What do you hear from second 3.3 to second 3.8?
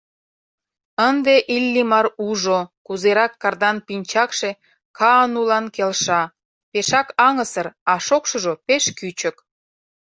Кардан